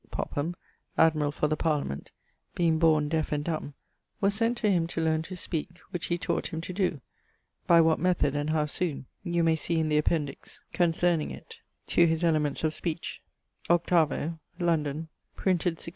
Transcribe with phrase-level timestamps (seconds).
[0.09, 0.55] Popham,
[0.97, 2.09] admirall for the Parliament),
[2.55, 3.75] being borne deafe and dumbe,
[4.19, 7.01] was sent to him to learne to speake, which he taught him to doe:
[7.67, 12.07] by what method, and how soon, you may see in the Appendix concerning it to
[12.07, 13.21] his Elements of Speech,
[13.69, 15.89] 8vo, London, printed <1669>.